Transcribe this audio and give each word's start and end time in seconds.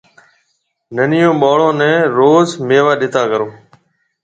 ننيون 0.95 1.35
ٻاݪون 1.41 1.73
نَي 1.79 1.93
روز 2.17 2.47
ميوا 2.67 2.93
ڏَيتا 2.99 3.21
ڪرو۔ 3.31 3.47